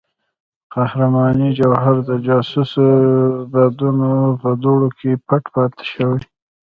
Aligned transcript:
د 0.03 0.03
قهرمانۍ 0.73 1.49
جوهر 1.59 1.95
د 2.09 2.11
جاسوسو 2.27 2.85
بادونو 3.51 4.11
په 4.41 4.49
دوړو 4.63 4.89
کې 4.99 5.11
پټ 5.27 5.43
پاتې 5.55 5.83
شوی. 5.93 6.21